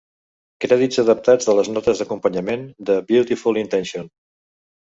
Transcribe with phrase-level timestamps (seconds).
[0.63, 4.15] Crèdits adaptats de les notes d'acompanyament de "Beautiful Intentions".